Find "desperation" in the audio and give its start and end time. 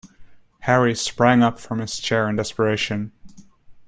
2.35-3.11